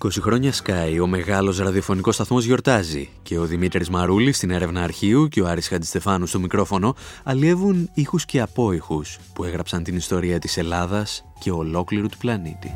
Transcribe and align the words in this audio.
20 0.00 0.08
χρόνια 0.20 0.52
Sky, 0.52 0.98
ο 1.02 1.06
μεγάλος 1.06 1.58
ραδιοφωνικός 1.58 2.14
σταθμός 2.14 2.44
γιορτάζει 2.44 3.08
και 3.22 3.38
ο 3.38 3.44
Δημήτρης 3.44 3.88
Μαρούλης 3.88 4.36
στην 4.36 4.50
έρευνα 4.50 4.82
αρχείου 4.82 5.28
και 5.28 5.42
ο 5.42 5.46
Άρης 5.46 5.68
Χαντιστεφάνου 5.68 6.26
στο 6.26 6.38
μικρόφωνο 6.38 6.94
αλλιεύουν 7.22 7.90
ήχους 7.94 8.24
και 8.24 8.40
απόϊχους 8.40 9.18
που 9.32 9.44
έγραψαν 9.44 9.82
την 9.82 9.96
ιστορία 9.96 10.38
της 10.38 10.56
Ελλάδας 10.56 11.24
και 11.40 11.50
ολόκληρου 11.50 12.08
του 12.08 12.18
πλανήτη. 12.18 12.74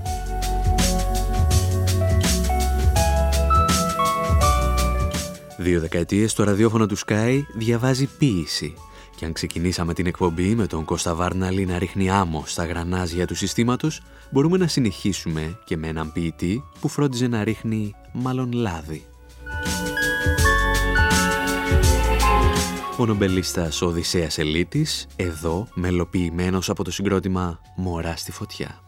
Δύο 5.59 5.81
δεκαετίες 5.81 6.35
το 6.35 6.45
ραδιόφωνο 6.45 6.87
του 6.87 6.97
Sky 6.99 7.41
διαβάζει 7.55 8.09
ποίηση 8.19 8.75
και 9.17 9.25
αν 9.25 9.33
ξεκινήσαμε 9.33 9.95
την 9.95 10.07
εκπομπή 10.07 10.55
με 10.55 10.67
τον 10.67 10.85
Κώστα 10.85 11.15
Βάρναλη 11.15 11.67
να 11.67 11.79
ρίχνει 11.79 12.11
άμμο 12.11 12.43
στα 12.47 12.67
γρανάζια 12.67 13.27
του 13.27 13.35
συστήματος, 13.35 14.03
μπορούμε 14.31 14.57
να 14.57 14.67
συνεχίσουμε 14.67 15.59
και 15.65 15.77
με 15.77 15.89
έναν 15.89 16.13
ποιητή 16.13 16.65
που 16.81 16.89
φρόντιζε 16.89 17.27
να 17.27 17.45
ρίχνει 17.45 17.95
μάλλον 18.13 18.53
λάδι. 18.53 19.07
Ο 22.99 23.07
νομπελίστας 23.07 23.83
Οδυσσέας 23.83 24.39
Ελίτης, 24.39 25.07
εδώ 25.17 25.69
μελοποιημένος 25.75 26.71
από 26.71 26.85
το 26.85 26.91
συγκρότημα 26.91 27.61
«Μωρά 27.77 28.17
στη 28.17 28.33
φωτιά». 28.33 28.86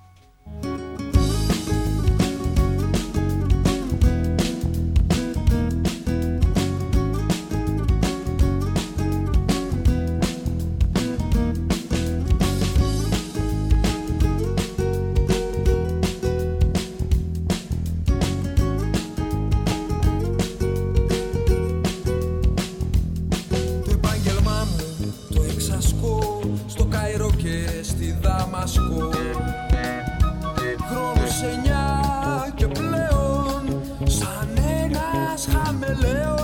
Galileu 35.89 36.38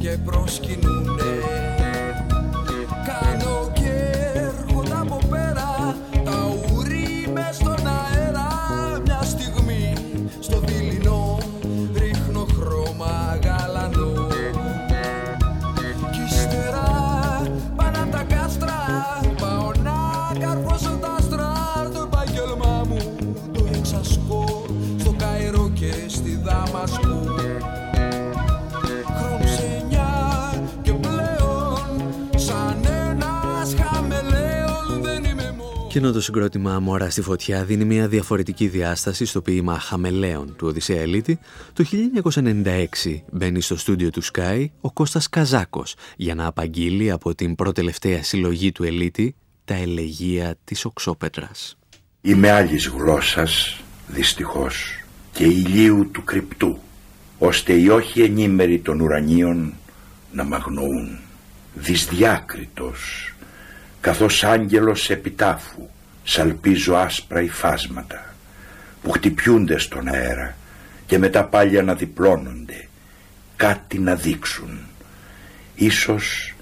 Και 0.00 0.16
ενώ 35.98 36.12
το 36.12 36.20
συγκρότημα 36.20 36.80
«Μωρά 36.80 37.10
στη 37.10 37.22
φωτιά» 37.22 37.64
δίνει 37.64 37.84
μια 37.84 38.08
διαφορετική 38.08 38.68
διάσταση 38.68 39.24
στο 39.24 39.42
ποίημα 39.42 39.78
«Χαμελέων» 39.78 40.56
του 40.56 40.66
Οδυσσέα 40.66 41.00
Ελίτη, 41.00 41.38
το 41.72 41.84
1996 43.04 43.22
μπαίνει 43.32 43.60
στο 43.60 43.76
στούντιο 43.76 44.10
του 44.10 44.22
Sky 44.24 44.66
ο 44.80 44.92
Κώστας 44.92 45.28
Καζάκος 45.28 45.94
για 46.16 46.34
να 46.34 46.46
απαγγείλει 46.46 47.10
από 47.10 47.34
την 47.34 47.54
προτελευταία 47.54 48.22
συλλογή 48.22 48.72
του 48.72 48.84
Ελίτη 48.84 49.34
τα 49.64 49.74
ελεγεία 49.74 50.54
της 50.64 50.84
Οξόπετρας. 50.84 51.78
Είμαι 52.20 52.50
άλλης 52.50 52.86
γλώσσας, 52.86 53.80
δυστυχώς, 54.06 55.04
και 55.32 55.44
ηλίου 55.44 56.10
του 56.12 56.24
κρυπτού, 56.24 56.78
ώστε 57.38 57.72
οι 57.72 57.88
όχι 57.88 58.22
ενήμεροι 58.22 58.78
των 58.78 59.00
ουρανίων 59.00 59.72
να 60.32 60.44
μαγνοούν. 60.44 61.18
Δυσδιάκριτος, 61.74 63.29
καθώς 64.00 64.44
άγγελος 64.44 65.10
επιτάφου 65.10 65.88
σαλπίζω 66.24 66.94
άσπρα 66.94 67.40
υφάσματα 67.40 68.34
που 69.02 69.10
χτυπιούνται 69.10 69.78
στον 69.78 70.08
αέρα 70.08 70.56
και 71.06 71.18
μετά 71.18 71.44
πάλι 71.44 71.78
αναδιπλώνονται 71.78 72.88
κάτι 73.56 73.98
να 73.98 74.14
δείξουν. 74.14 74.78
Ίσως 75.74 76.54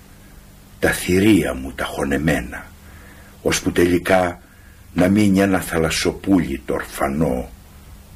τα 0.78 0.90
θηρία 0.90 1.54
μου 1.54 1.72
τα 1.72 1.84
χωνεμένα 1.84 2.66
ώσπου 3.42 3.72
τελικά 3.72 4.40
να 4.94 5.08
μείνει 5.08 5.40
ένα 5.40 5.60
θαλασσοπούλι 5.60 6.62
το 6.66 6.74
ορφανό 6.74 7.50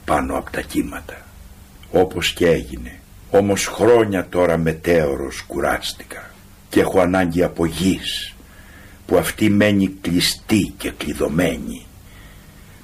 πάνω 0.04 0.36
από 0.36 0.50
τα 0.50 0.60
κύματα. 0.60 1.16
Όπως 1.90 2.32
και 2.32 2.46
έγινε 2.46 2.98
όμως 3.30 3.66
χρόνια 3.66 4.28
τώρα 4.28 4.56
μετέωρος 4.56 5.42
κουράστηκα 5.42 6.30
και 6.68 6.80
έχω 6.80 7.00
ανάγκη 7.00 7.42
από 7.42 7.66
γης 7.66 8.31
που 9.06 9.16
αυτή 9.16 9.50
μένει 9.50 9.96
κλειστή 10.00 10.74
και 10.78 10.90
κλειδωμένη. 10.90 11.86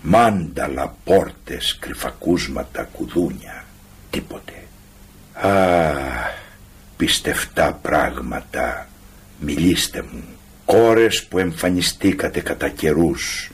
Μάνταλα, 0.03 0.97
πόρτες, 1.05 1.77
κρυφακούσματα, 1.81 2.83
κουδούνια 2.83 3.65
τίποτε. 4.11 4.53
Α, 5.33 5.93
πιστευτά 6.97 7.73
πράγματα 7.73 8.89
μιλήστε 9.41 10.03
μου. 10.13 10.25
Κόρες 10.65 11.25
που 11.25 11.39
εμφανιστήκατε 11.39 12.41
κατά 12.41 12.69
καιρούς 12.69 13.51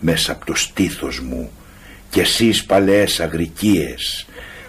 μέσα 0.00 0.32
από 0.32 0.46
το 0.46 0.54
στήθος 0.54 1.20
μου 1.20 1.50
και 2.10 2.20
εσείς 2.20 2.64
παλαιές 2.64 3.20
αγρικίες 3.20 4.26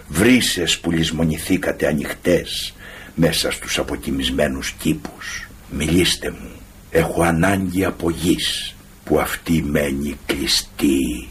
βρύσες 0.08 0.78
που 0.78 0.90
λησμονηθήκατε 0.90 1.86
ανοιχτές 1.86 2.74
μέσα 3.14 3.50
στους 3.50 3.78
αποκοιμισμένους 3.78 4.70
κήπους. 4.70 5.48
Μιλήστε 5.70 6.30
μου 6.30 6.59
Έχω 6.92 7.22
ανάγκη 7.22 7.84
από 7.84 8.10
γης 8.10 8.74
που 9.04 9.18
αυτή 9.18 9.62
μένει 9.62 10.16
κλειστή 10.26 11.28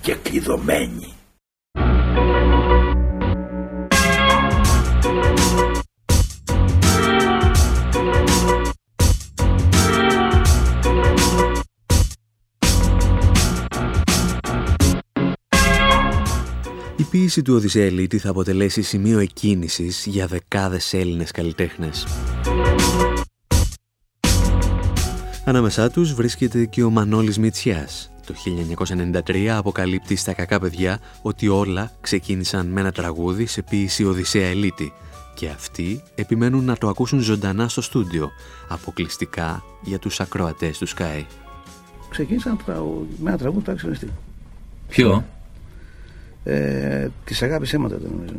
και 0.00 0.14
κλειδωμένη. 0.14 1.12
Η 16.96 17.02
ποίηση 17.10 17.42
του 17.42 17.54
Οδυσσέα 17.54 17.84
Ελίτη 17.84 18.18
θα 18.18 18.30
αποτελέσει 18.30 18.82
σημείο 18.82 19.18
εκκίνησης 19.18 20.06
για 20.06 20.26
δεκάδες 20.26 20.94
Έλληνες 20.94 21.30
καλλιτέχνες. 21.30 22.06
Ανάμεσά 25.50 25.90
τους 25.90 26.14
βρίσκεται 26.14 26.64
και 26.64 26.82
ο 26.82 26.90
Μανώλης 26.90 27.38
Μητσιάς. 27.38 28.10
Το 28.26 28.34
1993 29.24 29.46
αποκαλύπτει 29.46 30.16
στα 30.16 30.32
κακά 30.32 30.60
παιδιά 30.60 30.98
ότι 31.22 31.48
όλα 31.48 31.92
ξεκίνησαν 32.00 32.66
με 32.66 32.80
ένα 32.80 32.92
τραγούδι 32.92 33.46
σε 33.46 33.62
ποίηση 33.62 34.04
Οδυσσέα 34.04 34.48
Ελίτη 34.48 34.92
και 35.34 35.48
αυτοί 35.48 36.02
επιμένουν 36.14 36.64
να 36.64 36.76
το 36.76 36.88
ακούσουν 36.88 37.20
ζωντανά 37.20 37.68
στο 37.68 37.80
στούντιο, 37.80 38.30
αποκλειστικά 38.68 39.62
για 39.82 39.98
τους 39.98 40.20
ακροατές 40.20 40.78
του 40.78 40.88
Sky. 40.88 41.24
Ξεκίνησαν 42.10 42.58
με 43.18 43.30
ένα 43.30 43.38
τραγούδι 43.38 43.64
του 43.64 43.70
Άξιο 43.70 43.94
Ποιο; 44.88 45.24
Ε, 46.44 47.08
της 47.24 47.42
αγάπης 47.42 47.72
αίματας 47.72 48.02
το 48.02 48.08
νομίζω. 48.08 48.32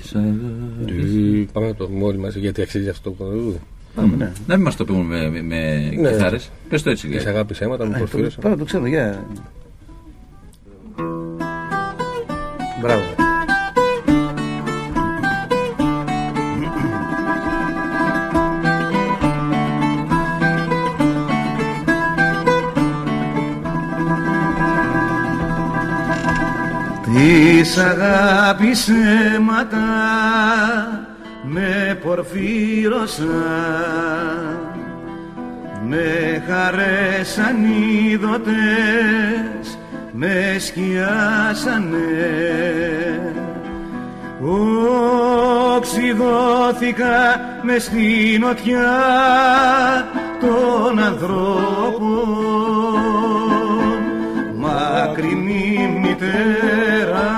Της 0.00 0.14
αγάπης. 0.14 1.50
Πάμε 1.52 1.66
να 1.66 1.74
το 1.74 1.86
πούμε 1.86 2.04
όλοι 2.04 2.18
μαζί 2.18 2.38
γιατί 2.38 2.62
αξίζει 2.62 2.88
αυτό 2.88 3.10
το 3.10 3.24
τραγούδι. 3.24 3.60
Πάμε, 3.94 4.16
ναι. 4.16 4.32
Να 4.46 4.54
μην 4.56 4.64
μας 4.64 4.76
το 4.76 4.84
πούμε 4.84 5.02
με, 5.02 5.28
με, 5.30 5.40
με 5.42 5.90
Ναι. 6.00 6.10
κιθάρες. 6.10 6.50
Πες 6.68 6.82
το 6.82 6.90
έτσι. 6.90 7.08
Τη 7.08 7.16
Γκάι. 7.16 7.26
αγάπης 7.26 7.60
αίματα 7.60 7.84
μου 7.84 7.90
Ε, 7.90 7.98
το- 7.98 7.98
προφίλωσα. 8.04 8.40
Πάρα 8.40 8.56
το 8.56 8.64
ξέρω, 8.64 8.86
για. 8.86 9.24
Μπράβο. 12.80 13.02
Της 27.02 27.76
αγάπης 27.78 28.88
αίματα 28.88 29.78
με 31.54 31.98
πορφύρωσαν 32.02 33.32
με 35.88 36.42
χαρές 36.48 37.38
ανίδωτες 37.38 38.52
με 40.12 40.56
σκιάσανε. 40.58 41.96
Οξυδώθηκα 45.76 47.40
μες 47.62 47.82
στην 47.82 48.44
οτιά 48.50 49.00
των 50.40 50.98
ανθρώπων. 50.98 52.12
Μακρινή 54.54 55.98
μητέρα 56.02 57.30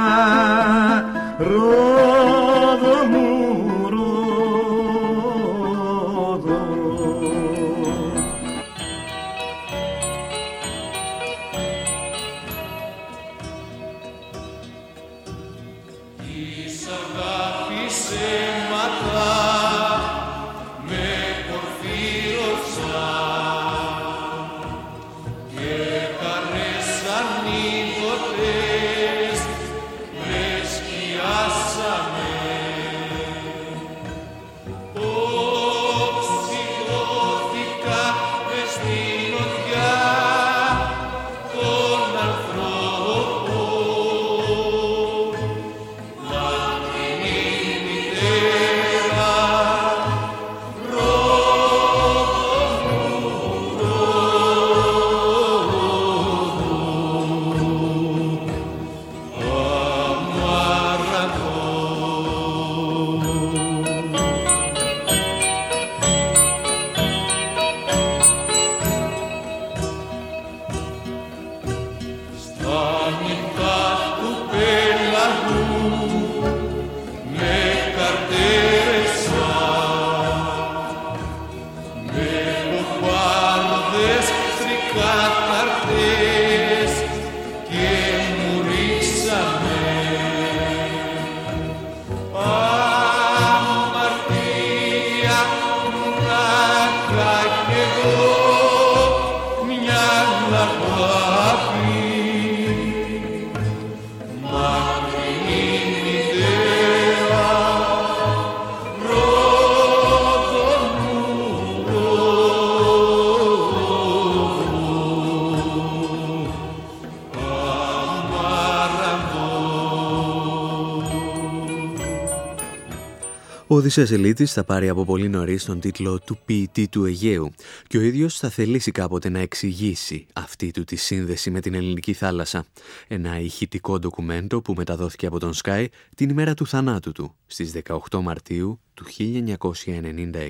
Οδυσσέας 123.84 124.10
Ελίτης 124.10 124.52
θα 124.52 124.64
πάρει 124.64 124.88
από 124.88 125.04
πολύ 125.04 125.28
νωρίς 125.28 125.64
τον 125.64 125.80
τίτλο 125.80 126.18
του 126.18 126.38
ποιητή 126.44 126.88
του 126.88 127.04
Αιγαίου 127.04 127.52
και 127.86 127.98
ο 127.98 128.00
ίδιος 128.00 128.38
θα 128.38 128.48
θελήσει 128.48 128.90
κάποτε 128.90 129.28
να 129.28 129.38
εξηγήσει 129.38 130.26
αυτή 130.32 130.70
του 130.70 130.84
τη 130.84 130.96
σύνδεση 130.96 131.50
με 131.50 131.60
την 131.60 131.74
ελληνική 131.74 132.12
θάλασσα. 132.12 132.64
Ένα 133.08 133.40
ηχητικό 133.40 133.98
ντοκουμέντο 133.98 134.60
που 134.60 134.74
μεταδόθηκε 134.76 135.26
από 135.26 135.38
τον 135.38 135.52
Sky 135.62 135.86
την 136.16 136.28
ημέρα 136.28 136.54
του 136.54 136.66
θανάτου 136.66 137.12
του 137.12 137.34
στις 137.46 137.72
18 138.10 138.20
Μαρτίου 138.22 138.80
του 138.94 139.04
1996. 139.18 140.48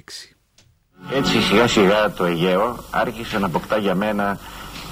Έτσι 1.12 1.40
σιγά 1.40 1.66
σιγά 1.66 2.12
το 2.12 2.24
Αιγαίο 2.24 2.84
άρχισε 2.90 3.38
να 3.38 3.46
αποκτά 3.46 3.76
για 3.78 3.94
μένα 3.94 4.38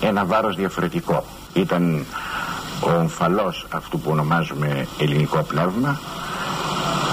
ένα 0.00 0.24
βάρος 0.24 0.56
διαφορετικό. 0.56 1.24
Ήταν 1.54 2.06
ο 2.80 2.90
ομφαλός 2.90 3.66
αυτού 3.70 4.00
που 4.00 4.10
ονομάζουμε 4.10 4.86
ελληνικό 4.98 5.42
πνεύμα, 5.42 6.00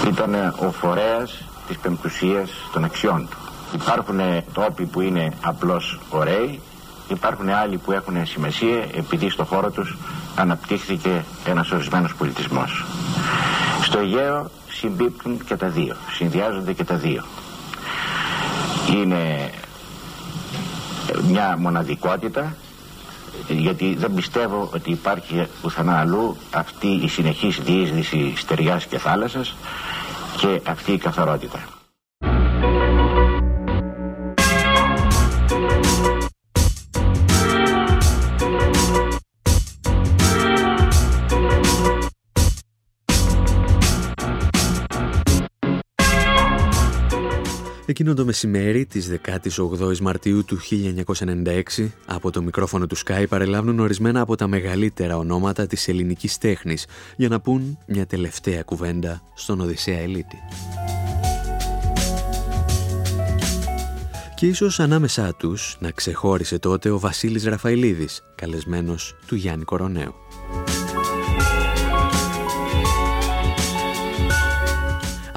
ήταν 0.08 0.34
ο 0.58 0.70
φορέας 0.70 1.44
της 1.68 1.78
πεμπτουσίας 1.78 2.50
των 2.72 2.84
αξιών 2.84 3.28
του. 3.30 3.36
Υπάρχουν 3.74 4.20
τόποι 4.52 4.84
που 4.86 5.00
είναι 5.00 5.32
απλώς 5.42 6.00
ωραίοι, 6.10 6.60
υπάρχουν 7.08 7.48
άλλοι 7.48 7.76
που 7.76 7.92
έχουν 7.92 8.26
σημασία 8.26 8.84
επειδή 8.96 9.30
στο 9.30 9.44
χώρο 9.44 9.70
τους 9.70 9.96
αναπτύχθηκε 10.36 11.24
ένας 11.44 11.70
ορισμένος 11.70 12.14
πολιτισμός. 12.14 12.84
Στο 13.82 13.98
Αιγαίο 13.98 14.50
συμπίπτουν 14.68 15.44
και 15.44 15.56
τα 15.56 15.68
δύο, 15.68 15.96
συνδυάζονται 16.10 16.72
και 16.72 16.84
τα 16.84 16.94
δύο 16.94 17.24
είναι 18.90 19.50
μια 21.22 21.56
μοναδικότητα 21.58 22.54
γιατί 23.48 23.94
δεν 23.94 24.14
πιστεύω 24.14 24.70
ότι 24.74 24.90
υπάρχει 24.90 25.46
πουθενά 25.62 25.98
αλλού 25.98 26.36
αυτή 26.50 26.86
η 26.86 27.08
συνεχής 27.08 27.60
διείσδυση 27.60 28.32
στεριάς 28.36 28.86
και 28.86 28.98
θάλασσας 28.98 29.54
και 30.36 30.60
αυτή 30.64 30.92
η 30.92 30.98
καθαρότητα. 30.98 31.79
Εκείνο 47.90 48.14
το 48.14 48.24
μεσημέρι 48.24 48.86
της 48.86 49.10
18ης 49.24 49.98
Μαρτίου 49.98 50.44
του 50.44 50.58
1996 51.76 51.88
από 52.06 52.30
το 52.30 52.42
μικρόφωνο 52.42 52.86
του 52.86 52.96
Sky 52.96 53.24
παρελάβουν 53.28 53.78
ορισμένα 53.78 54.20
από 54.20 54.36
τα 54.36 54.46
μεγαλύτερα 54.46 55.16
ονόματα 55.16 55.66
της 55.66 55.88
ελληνικής 55.88 56.38
τέχνης 56.38 56.86
για 57.16 57.28
να 57.28 57.40
πούν 57.40 57.78
μια 57.86 58.06
τελευταία 58.06 58.62
κουβέντα 58.62 59.22
στον 59.34 59.60
Οδυσσέα 59.60 59.98
Ελίτη. 59.98 60.38
Και 64.34 64.46
ίσως 64.46 64.80
ανάμεσά 64.80 65.34
τους 65.34 65.76
να 65.80 65.90
ξεχώρισε 65.90 66.58
τότε 66.58 66.90
ο 66.90 66.98
Βασίλης 66.98 67.44
Ραφαηλίδης, 67.44 68.24
καλεσμένος 68.34 69.16
του 69.26 69.34
Γιάννη 69.34 69.64
Κορονέου. 69.64 70.14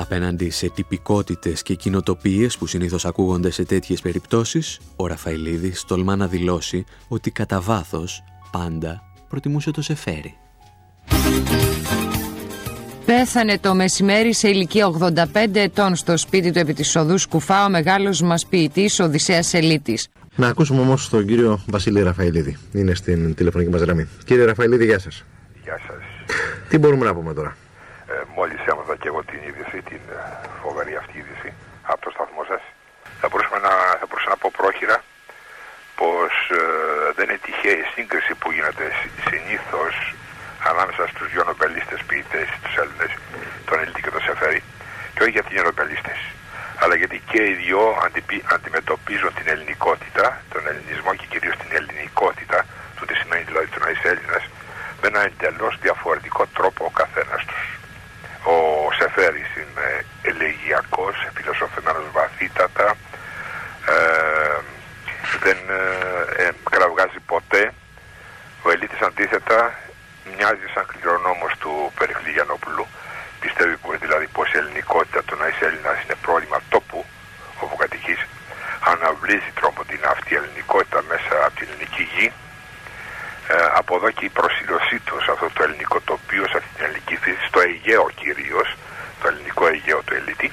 Απέναντι 0.03 0.49
σε 0.49 0.69
τυπικότητες 0.69 1.61
και 1.61 1.73
κοινοτοπίες 1.73 2.57
που 2.57 2.65
συνήθως 2.65 3.05
ακούγονται 3.05 3.49
σε 3.49 3.63
τέτοιες 3.63 4.01
περιπτώσεις, 4.01 4.79
ο 4.95 5.07
Ραφαηλίδης 5.07 5.83
τολμά 5.83 6.15
να 6.15 6.27
δηλώσει 6.27 6.85
ότι 7.07 7.31
κατά 7.31 7.61
βάθος 7.61 8.23
πάντα 8.51 9.01
προτιμούσε 9.29 9.71
το 9.71 9.81
Σεφέρι. 9.81 10.37
Πέθανε 13.05 13.57
το 13.57 13.75
μεσημέρι 13.75 14.33
σε 14.33 14.49
ηλικία 14.49 14.87
85 14.87 15.25
ετών 15.53 15.95
στο 15.95 16.17
σπίτι 16.17 16.51
του 16.51 16.59
επί 16.59 16.73
της 16.73 16.95
οδούς 16.95 17.21
Σκουφά 17.21 17.65
ο 17.65 17.69
μεγάλος 17.69 18.21
μας 18.21 18.45
ποιητής 18.45 18.99
Οδυσσέας 18.99 19.53
Ελίτης. 19.53 20.07
Να 20.35 20.47
ακούσουμε 20.47 20.81
όμως 20.81 21.09
τον 21.09 21.25
κύριο 21.25 21.59
Βασίλη 21.67 22.01
Ραφαηλίδη. 22.01 22.57
Είναι 22.71 22.93
στην 22.95 23.35
τηλεφωνική 23.35 23.71
μας 23.71 23.81
γραμμή. 23.81 24.07
Κύριε 24.25 24.45
Ραφαηλίδη, 24.45 24.85
γεια 24.85 24.99
σας. 24.99 25.23
Γεια 25.63 25.79
σας. 25.87 26.35
Τι 26.69 26.77
μπορούμε 26.77 27.05
να 27.05 27.13
πούμε 27.13 27.33
τώρα; 27.33 27.57
Ε, 28.13 28.21
μόλις 28.35 28.61
έμαθα 28.71 28.95
και 29.01 29.07
εγώ 29.11 29.21
την 29.31 29.41
είδηση, 29.47 29.77
την 29.91 30.03
ε, 30.17 30.19
φοβερή 30.61 30.95
αυτή 31.01 31.17
είδηση 31.17 31.49
από 31.91 32.01
το 32.05 32.09
σταθμό 32.15 32.43
σας, 32.51 32.63
θα 33.19 33.27
μπορούσα 33.27 33.59
να, 33.67 33.73
θα 33.99 34.05
μπορούσα 34.07 34.29
να 34.33 34.37
πω 34.41 34.49
πρόχειρα 34.59 34.97
πως 35.99 36.33
ε, 36.59 36.63
δεν 37.17 37.25
είναι 37.29 37.41
τυχαία 37.45 37.77
η 37.83 37.85
σύγκριση 37.95 38.33
που 38.39 38.47
γίνεται 38.55 38.85
συνήθως 39.29 39.95
ανάμεσα 40.69 41.03
στους 41.11 41.27
δυο 41.31 41.43
νομπελίστες 41.49 42.01
ποιητές, 42.07 42.47
τους 42.63 42.75
Έλληνες, 42.81 43.11
τον 43.67 43.79
Ελίτη 43.81 44.01
και 44.05 44.13
τον 44.15 44.23
Σεφέρη, 44.27 44.61
και 45.13 45.21
όχι 45.23 45.35
γιατί 45.37 45.49
είναι 45.53 45.67
νομπελίστες, 45.69 46.19
αλλά 46.81 46.95
γιατί 47.01 47.17
και 47.31 47.41
οι 47.49 47.53
δυο 47.63 47.83
αντιμετωπίζουν 48.55 49.33
την 49.39 49.47
ελληνικότητα, 49.53 50.25
τον 50.53 50.63
ελληνισμό 50.69 51.11
και 51.19 51.25
κυρίως 51.31 51.55
την 51.61 51.71
ελληνικότητα, 51.79 52.57
του 52.95 53.05
τι 53.07 53.13
σημαίνει 53.19 53.43
δηλαδή 53.49 53.67
του 53.71 53.79
να 53.83 53.89
είσαι 53.89 54.07
Έλληνας, 54.13 54.43
με 55.01 55.07
ένα 55.11 55.21
εντελώς 55.29 55.73
διαφορετικό 55.85 56.43
τρόπο 56.57 56.81
ο 56.85 56.93
καθένας 57.01 57.41
τους. 57.49 57.72
Ο 59.13 59.15
Σεφέρης 59.15 59.51
είναι 59.55 60.05
ελεγιακός, 60.21 61.15
φιλοσοφημένος 61.33 62.05
βαθύτατα, 62.11 62.87
ε, 63.93 64.57
δεν 65.43 65.57
ε, 65.79 66.43
ε, 66.43 66.49
κραυγάζει 66.69 67.19
ποτέ. 67.25 67.73
Ο 68.63 68.71
Ελίτης 68.71 69.01
αντίθετα 69.01 69.59
μοιάζει 70.35 70.67
σαν 70.73 70.85
κληρονόμος 70.91 71.53
του 71.61 71.91
Περικλή 71.99 72.31
Γιαννόπουλου. 72.31 72.85
Πιστεύει 73.39 73.75
που, 73.77 73.97
δηλαδή 74.03 74.27
πως 74.27 74.47
η 74.53 74.57
ελληνικότητα 74.57 75.23
του 75.23 75.35
να 75.39 75.47
είσαι 75.47 75.65
Έλληνας 75.65 75.97
είναι 76.03 76.17
πρόβλημα 76.25 76.57
τόπου 76.69 77.05
όπου 77.63 77.75
κατοικείς. 77.75 78.21
Αναβλύζει 78.91 79.51
τρόπο 79.59 79.85
την 79.85 80.01
αυτή 80.13 80.33
η 80.33 80.37
ελληνικότητα 80.41 80.99
μέσα 81.11 81.33
από 81.45 81.55
την 81.59 81.67
ελληνική 81.71 82.03
γη. 82.13 82.27
Ε, 83.47 83.55
από 83.79 83.95
εδώ 83.95 84.09
και 84.11 84.25
η 84.25 84.29
προσήλωσή 84.39 84.97
του 85.05 85.15
σε 85.23 85.31
αυτό 85.31 85.47
το 85.53 85.63
ελληνικό 85.63 85.99
τοπίο, 86.11 86.45
σε 86.51 86.57
αυτή 86.57 86.69
την 86.75 86.85
ελληνική 86.85 87.15
φύση, 87.23 87.45
στο 87.49 87.59
Αιγαίο 87.59 88.05
κυρίως, 88.21 88.69
το 90.13 90.19
ελληνικό 90.19 90.21
Αιγαίο 90.21 90.21
του 90.21 90.21
Ελίτη. 90.21 90.51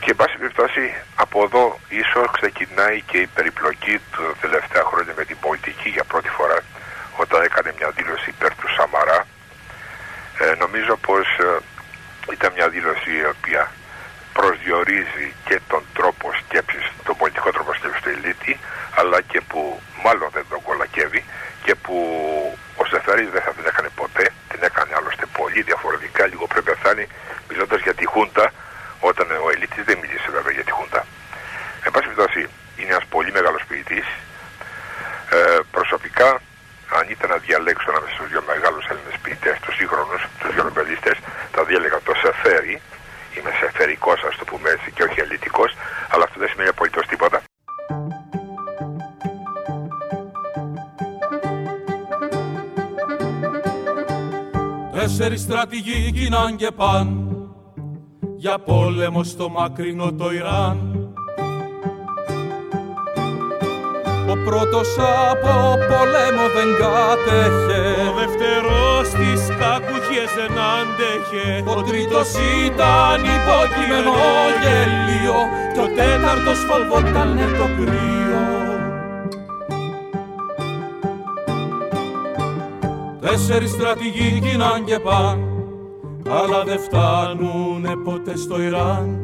Και 0.00 0.10
εν 0.10 0.16
πάση 0.16 0.36
περιπτώσει 0.36 0.94
από 1.14 1.42
εδώ 1.42 1.78
ίσως 1.88 2.30
ξεκινάει 2.30 3.00
και 3.00 3.18
η 3.18 3.26
περιπλοκή 3.26 4.00
του 4.12 4.36
τελευταία 4.40 4.82
χρόνια 4.82 5.14
με 5.16 5.24
την 5.24 5.36
πολιτική 5.40 5.88
για 5.88 6.04
πρώτη 6.04 6.28
φορά 6.28 6.58
όταν 7.16 7.42
έκανε 7.42 7.74
μια 7.78 7.90
δήλωση 7.90 8.30
υπέρ 8.30 8.54
του 8.54 8.68
Σαμαρά. 8.76 9.26
Ε, 10.40 10.54
νομίζω 10.58 10.96
πως 10.96 11.26
ε, 11.38 11.58
ήταν 12.32 12.52
μια 12.52 12.68
δήλωση 12.68 13.10
η 13.10 13.24
οποία 13.24 13.72
προσδιορίζει 14.32 15.34
και 15.44 15.60
τον 15.68 15.82
τρόπο 15.94 16.30
σκέψης, 16.40 16.92
τον 17.04 17.16
πολιτικό 17.16 17.50
τρόπο 17.50 17.74
σκέψης 17.74 18.02
του 18.02 18.08
Ελίτη, 18.08 18.58
αλλά 18.94 19.20
και 19.20 19.40
που 19.40 19.80
μάλλον 20.04 20.28
δεν 20.32 20.44
τον 20.48 20.62
κολακεύει 20.62 21.24
και 21.64 21.74
που 21.74 21.96
ο 22.76 22.84
Σεφέρης 22.84 23.30
δεν 23.30 23.42
θα 23.42 23.52
την 23.52 23.66
έκανε 23.66 23.88
ποτέ, 23.94 24.32
την 24.48 24.60
έκανε 24.62 24.94
άλλωστε 24.96 25.26
πολύ 25.38 25.62
διαφορετικά, 25.62 26.26
λίγο 26.26 26.46
πρέπει 26.46 26.70
να 26.70 26.74
φτάνει 26.74 27.06
μιλώντας 27.48 27.80
για 27.80 27.94
τη 27.94 28.04
Χούντα, 28.18 28.46
όταν 29.10 29.26
ο 29.44 29.48
Ελίτης 29.54 29.84
δεν 29.88 29.98
μίλησε 30.02 30.28
βέβαια 30.36 30.52
για 30.58 30.64
τη 30.66 30.72
Χούντα. 30.76 31.00
Εν 31.84 31.90
πάση 31.92 32.06
περιπτώσει, 32.08 32.40
είναι 32.78 32.92
ένας 32.94 33.06
πολύ 33.14 33.30
μεγάλος 33.36 33.62
ποιητής. 33.68 34.06
Ε, 35.36 35.58
προσωπικά 35.76 36.28
αν 36.98 37.04
ήταν 37.14 37.28
να 37.34 37.38
διαλέξω 37.46 37.86
ανάμεσα 37.90 38.14
στους 38.14 38.28
δύο 38.32 38.42
μεγάλους 38.50 38.84
Έλληνες 38.90 39.16
ποιητές, 39.22 39.56
τους 39.64 39.74
σύγχρονους, 39.78 40.20
τους 40.38 40.50
δύο 40.54 40.62
νομπελίστες, 40.68 41.16
θα 41.54 41.64
διέλεγα 41.68 41.98
το 42.08 42.14
Σεφέρι, 42.22 42.76
είμαι 43.34 43.52
σεφερικός 43.60 44.18
ας 44.28 44.36
το 44.38 44.44
πούμε 44.50 44.68
έτσι 44.70 44.88
και 44.94 45.02
όχι 45.02 45.20
ελίτικος, 45.20 45.70
αλλά 46.12 46.24
αυτό 46.24 46.36
δεν 46.42 46.48
σημαίνει 46.48 46.68
απολύτως 46.68 47.06
τίποτα. 47.06 47.38
Τέσσερις 54.94 55.40
στρατηγοί 55.40 56.10
γίναν 56.14 56.56
και 56.56 56.70
παν 56.70 57.27
για 58.40 58.58
πόλεμο 58.58 59.24
στο 59.24 59.48
μακρινό 59.48 60.12
το 60.12 60.32
Ιράν. 60.32 60.78
Ο 64.30 64.34
πρώτος 64.44 64.88
από 65.30 65.54
πόλεμο 65.88 66.44
δεν 66.56 66.70
κάτεχε. 66.80 67.82
Ο 68.08 68.14
δεύτερος 68.18 69.06
στις 69.06 69.56
κακουχίες 69.60 70.30
δεν 70.38 70.58
άντεχε. 70.76 71.46
Ο 71.78 71.82
τρίτος 71.82 72.28
ήταν 72.66 73.20
υποκείμενο 73.36 74.12
γελίο 74.62 75.40
Και 75.74 75.80
ο 75.80 75.86
τέταρτος 75.96 76.58
φοβότανε 76.68 77.44
το 77.58 77.66
κρύο. 77.76 78.46
Τέσσερις 83.20 83.70
στρατηγοί 83.70 84.40
γίναν 84.42 84.84
και 84.84 84.98
παν 84.98 85.47
Αλλά 86.30 86.64
δεν 86.64 86.78
φτάνουνε 86.78 87.96
ποτέ 88.04 88.36
στο 88.36 88.60
Ιράν. 88.62 89.18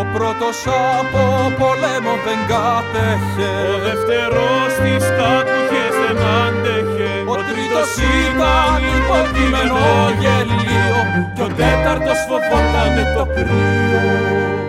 Ο 0.00 0.04
πρώτος 0.14 0.58
από 0.98 1.22
πολέμο 1.58 2.14
δεν 2.26 2.40
κάτεχε 2.52 3.50
Ο 3.74 3.78
δεύτερος 3.86 4.68
στις 4.76 5.04
κάτουχες 5.18 5.94
δεν 6.02 6.18
άντεχε. 6.42 7.12
Ο 7.34 7.36
τρίτος 7.48 7.90
ήταν 8.20 8.80
υποκείμενο 8.98 9.80
γελίο 10.20 10.98
Κι 11.34 11.42
ο 11.42 11.48
τέταρτος 11.58 12.18
φοβότανε 12.28 13.02
το 13.16 13.24
κρύο 13.34 14.67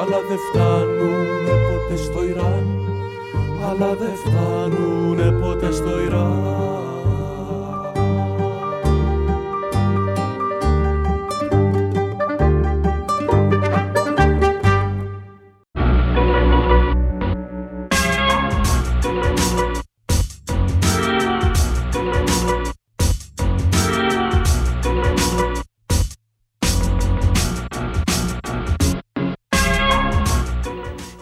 Αλλά 0.00 0.20
δεν 0.28 0.38
φτάνουνε 0.38 1.54
ποτέ 1.68 1.96
στο 1.96 2.24
Ιράν. 2.24 2.66
Αλλά 3.70 3.94
δεν 3.94 4.14
φτάνουνε 4.24 5.30
ποτέ 5.40 5.72
στο 5.72 6.00
Ιράν 6.00 6.79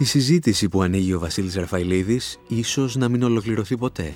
συζήτηση 0.09 0.69
που 0.69 0.83
ανοίγει 0.83 1.13
ο 1.13 1.19
Βασίλης 1.19 1.55
Ραφαηλίδης 1.55 2.39
ίσως 2.49 2.97
να 2.97 3.09
μην 3.09 3.23
ολοκληρωθεί 3.23 3.77
ποτέ. 3.77 4.15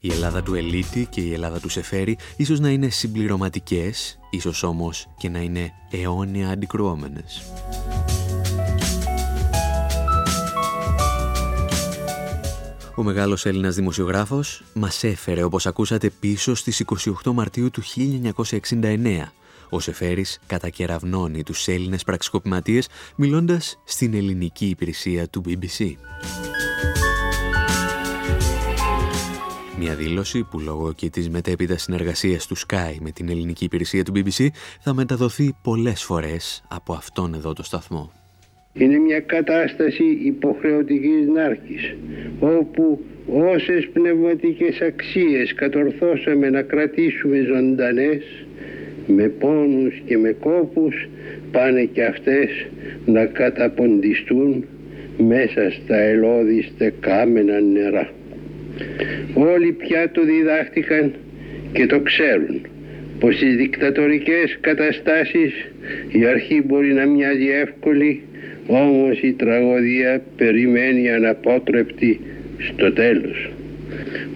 Η 0.00 0.12
Ελλάδα 0.12 0.42
του 0.42 0.54
Ελίτη 0.54 1.06
και 1.10 1.20
η 1.20 1.32
Ελλάδα 1.32 1.60
του 1.60 1.68
Σεφέρη 1.68 2.18
ίσως 2.36 2.60
να 2.60 2.68
είναι 2.68 2.88
συμπληρωματικές, 2.88 4.18
ίσως 4.30 4.62
όμως 4.62 5.08
και 5.18 5.28
να 5.28 5.38
είναι 5.38 5.72
αιώνια 5.90 6.48
αντικρουόμενες. 6.48 7.42
Ο 12.94 13.02
μεγάλος 13.02 13.46
Έλληνας 13.46 13.74
δημοσιογράφος 13.74 14.64
μας 14.72 15.04
έφερε, 15.04 15.42
όπως 15.42 15.66
ακούσατε, 15.66 16.10
πίσω 16.10 16.54
στις 16.54 16.80
28 17.24 17.32
Μαρτίου 17.32 17.70
του 17.70 17.82
1969, 17.82 19.32
Ο 19.70 19.80
Σεφέρης 19.80 20.38
κατακεραυνώνει 20.46 21.42
τους 21.42 21.68
Έλληνες 21.68 22.04
πραξικοπηματίες 22.04 22.88
μιλώντας 23.16 23.80
στην 23.84 24.14
ελληνική 24.14 24.66
υπηρεσία 24.66 25.28
του 25.28 25.42
BBC. 25.46 25.92
Μια 29.78 29.94
δήλωση 29.94 30.46
που 30.50 30.60
λόγω 30.60 30.92
και 30.92 31.10
της 31.10 31.28
μετέπειτα 31.28 31.78
συνεργασίας 31.78 32.46
του 32.46 32.56
Sky 32.56 32.96
με 33.00 33.10
την 33.10 33.28
ελληνική 33.28 33.64
υπηρεσία 33.64 34.04
του 34.04 34.12
BBC 34.14 34.46
θα 34.80 34.94
μεταδοθεί 34.94 35.56
πολλές 35.62 36.02
φορές 36.02 36.64
από 36.68 36.92
αυτόν 36.92 37.34
εδώ 37.34 37.52
το 37.52 37.62
σταθμό. 37.62 38.12
Είναι 38.72 38.98
μια 38.98 39.20
κατάσταση 39.20 40.04
υποχρεωτικής 40.04 41.26
νάρκης, 41.26 41.94
όπου 42.40 43.04
όσες 43.26 43.88
πνευματικές 43.92 44.80
αξίες 44.80 45.54
κατορθώσαμε 45.54 46.50
να 46.50 46.62
κρατήσουμε 46.62 47.40
ζωντανές, 47.40 48.46
με 49.06 49.28
πόνους 49.28 50.02
και 50.06 50.18
με 50.18 50.36
κόπους, 50.40 51.08
πάνε 51.52 51.84
και 51.84 52.04
αυτές 52.04 52.66
να 53.06 53.24
καταποντιστούν 53.24 54.64
μέσα 55.18 55.70
στα 55.70 55.96
ελώδιστε 55.96 56.94
κάμενα 57.00 57.60
νερά. 57.60 58.10
Όλοι 59.34 59.72
πια 59.72 60.10
το 60.10 60.24
διδάχτηκαν 60.24 61.14
και 61.72 61.86
το 61.86 62.00
ξέρουν 62.00 62.60
πως 63.20 63.34
στις 63.34 63.56
δικτατορικές 63.56 64.58
καταστάσεις 64.60 65.52
η 66.08 66.26
αρχή 66.26 66.62
μπορεί 66.66 66.92
να 66.92 67.06
μοιάζει 67.06 67.48
εύκολη 67.48 68.22
όμως 68.66 69.20
η 69.20 69.32
τραγωδία 69.32 70.22
περιμένει 70.36 71.10
αναπότρεπτη 71.10 72.20
στο 72.58 72.92
τέλος. 72.92 73.50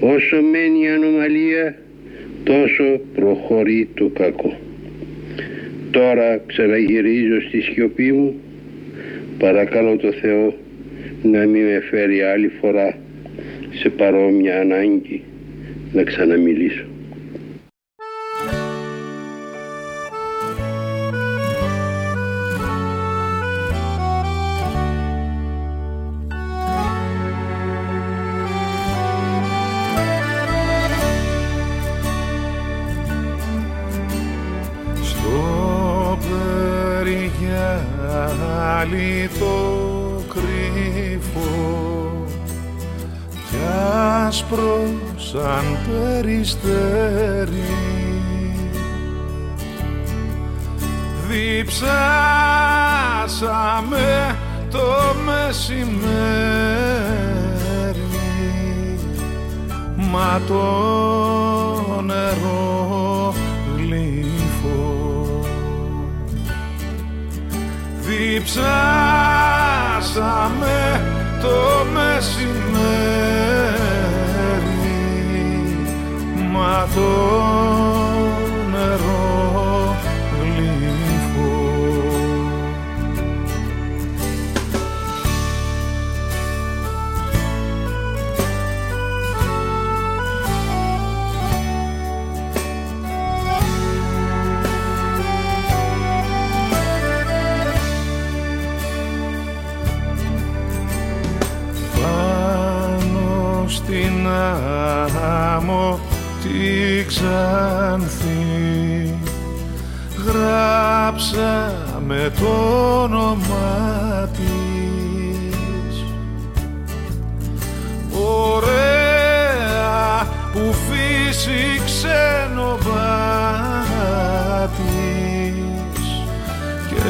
Όσο 0.00 0.36
μένει 0.42 0.82
η 0.82 0.88
ανομαλία 0.88 1.76
τόσο 2.44 3.00
προχωρεί 3.14 3.88
το 3.94 4.10
κακό. 4.14 4.56
Τώρα 5.90 6.36
ξαναγυρίζω 6.46 7.40
στη 7.40 7.60
σιωπή 7.60 8.12
μου 8.12 8.34
παρακαλώ 9.38 9.96
το 9.96 10.12
Θεό 10.12 10.54
να 11.22 11.46
μην 11.46 11.64
με 11.64 11.80
φέρει 11.90 12.22
άλλη 12.22 12.50
φορά 12.60 12.98
σε 13.70 13.88
παρόμοια 13.88 14.60
ανάγκη 14.60 15.22
να 15.92 16.02
ξαναμιλήσω. 16.02 16.89
Σαν 45.32 45.78
περιστέρι. 45.86 47.74
Διψάσαμε 51.28 51.98
το 54.70 55.14
μεσημέρι 55.24 56.00
μα 59.96 60.40
το 60.46 60.64
νερό 62.02 63.34
γλύφω 63.76 65.40
διψάσαμε 68.00 68.50
το 71.40 71.84
μεσημέρι 71.92 72.39
μα 76.70 76.88
το 76.94 77.69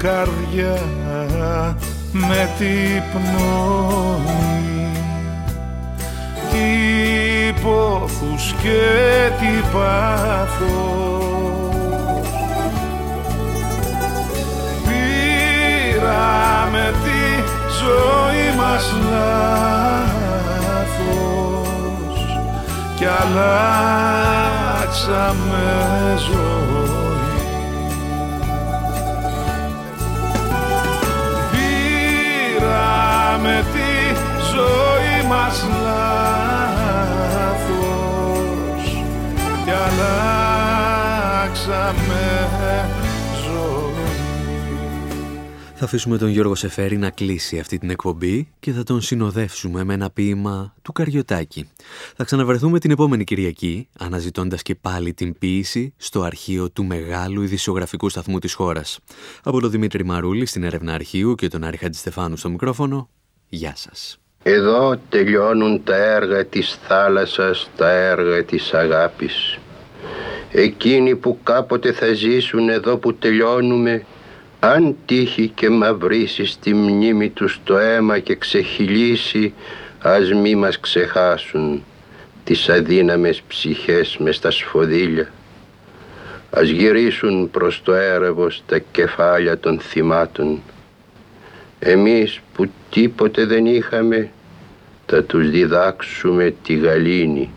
καρδιά, 0.03 0.77
με 2.11 2.49
την 2.57 3.03
πνοή. 3.11 4.91
Τι 6.51 6.67
πόθους 7.61 8.43
και 8.61 8.81
τι 9.39 9.53
πάθος. 9.73 10.61
Πήραμε 15.93 16.85
τη 17.03 17.23
ζωή 17.81 18.47
μας 18.57 18.85
λάθος. 19.11 20.17
Κι 22.95 23.05
αλλάξαμε 23.05 23.63
ζωή 26.29 26.82
πήραμε 33.43 33.65
τη 33.73 33.91
ζωή 34.55 35.27
μας 35.27 35.63
λάθος 35.83 36.83
κι 39.63 39.71
αλλάξαμε 39.71 40.93
ζωή. 43.43 44.03
Θα 45.75 45.85
αφήσουμε 45.85 46.17
τον 46.17 46.29
Γιώργο 46.29 46.55
Σεφέρη 46.55 46.97
να 46.97 47.09
κλείσει 47.09 47.59
αυτή 47.59 47.77
την 47.77 47.89
εκπομπή 47.89 48.47
και 48.59 48.71
θα 48.71 48.83
τον 48.83 49.01
συνοδεύσουμε 49.01 49.83
με 49.83 49.93
ένα 49.93 50.09
ποίημα 50.09 50.73
του 50.81 50.91
Καριωτάκη. 50.91 51.69
Θα 52.15 52.23
ξαναβρεθούμε 52.23 52.79
την 52.79 52.91
επόμενη 52.91 53.23
Κυριακή, 53.23 53.87
αναζητώντας 53.99 54.61
και 54.61 54.75
πάλι 54.75 55.13
την 55.13 55.37
ποίηση 55.37 55.93
στο 55.97 56.21
αρχείο 56.21 56.71
του 56.71 56.85
μεγάλου 56.85 57.41
ειδησιογραφικού 57.41 58.09
σταθμού 58.09 58.39
της 58.39 58.53
χώρας. 58.53 58.99
Από 59.43 59.59
τον 59.59 59.71
Δημήτρη 59.71 60.05
Μαρούλη 60.05 60.45
στην 60.45 60.63
έρευνα 60.63 60.93
αρχείου 60.93 61.35
και 61.35 61.47
τον 61.47 61.63
Άρη 61.63 61.77
Χατζηστεφάνου 61.77 62.37
στο 62.37 62.49
μικρόφωνο, 62.49 63.09
γεια 63.55 63.73
σας. 63.75 64.17
Εδώ 64.43 64.99
τελειώνουν 65.09 65.83
τα 65.83 65.95
έργα 65.95 66.45
της 66.45 66.79
θάλασσας, 66.87 67.69
τα 67.77 67.89
έργα 67.89 68.43
της 68.43 68.73
αγάπης. 68.73 69.59
Εκείνοι 70.51 71.15
που 71.15 71.39
κάποτε 71.43 71.91
θα 71.91 72.13
ζήσουν 72.13 72.69
εδώ 72.69 72.97
που 72.97 73.13
τελειώνουμε, 73.13 74.05
Αν 74.59 74.95
τύχει 75.05 75.47
και 75.47 75.69
μαυρίσεις 75.69 76.51
στη 76.51 76.73
μνήμη 76.73 77.29
τους 77.29 77.59
το 77.63 77.77
αίμα 77.77 78.19
και 78.19 78.35
ξεχυλήσει, 78.35 79.53
ας 79.99 80.33
μη 80.33 80.55
μας 80.55 80.79
ξεχάσουν 80.79 81.83
τις 82.43 82.69
αδύναμες 82.69 83.41
ψυχές 83.47 84.17
μες 84.17 84.35
στα 84.35 84.51
σφοδίλια. 84.51 85.31
Ας 86.49 86.69
γυρίσουν 86.69 87.49
προς 87.51 87.81
το 87.83 87.93
έρευος 87.93 88.63
τα 88.65 88.77
κεφάλια 88.77 89.57
των 89.57 89.79
θυμάτων. 89.79 90.61
Εμείς 91.85 92.41
που 92.53 92.69
τίποτε 92.89 93.45
δεν 93.45 93.65
είχαμε, 93.65 94.31
θα 95.05 95.23
τους 95.23 95.49
διδάξουμε 95.49 96.53
τη 96.63 96.75
γαλήνη. 96.75 97.49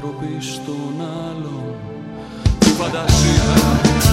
Άνθρωποι 0.00 0.36
στον 0.40 0.94
άλλον. 1.00 1.74
Τη 2.58 2.66
φαντασία 2.68 4.07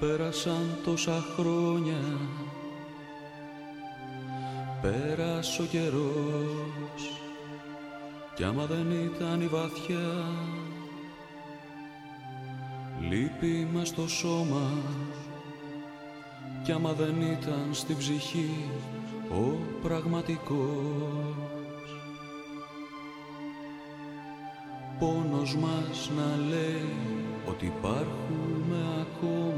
Πέρασαν 0.00 0.78
τόσα 0.84 1.24
χρόνια 1.36 2.02
Πέρασε 4.82 5.62
ο 5.62 5.64
καιρός. 5.64 7.20
Κι 8.34 8.44
άμα 8.44 8.66
δεν 8.66 8.90
ήταν 8.90 9.40
η 9.40 9.46
βαθιά 9.46 10.24
Λύπη 13.08 13.68
μες 13.72 13.88
στο 13.88 14.08
σώμα. 14.08 14.70
Κι 16.64 16.72
άμα 16.72 16.92
δεν 16.92 17.20
ήταν 17.20 17.68
στην 17.70 17.96
ψυχή 17.96 18.70
Ο 19.30 19.56
πραγματικός. 19.82 20.58
Πόνος 24.98 25.56
μας 25.56 26.10
να 26.16 26.48
λέει 26.48 26.94
ότι 27.48 27.66
υπάρχουμε 27.66 28.78
ακόμα 29.00 29.57